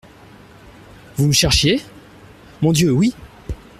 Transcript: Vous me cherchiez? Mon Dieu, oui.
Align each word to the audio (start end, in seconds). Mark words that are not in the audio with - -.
Vous 1.15 1.27
me 1.27 1.31
cherchiez? 1.31 1.79
Mon 2.63 2.71
Dieu, 2.71 2.91
oui. 2.91 3.13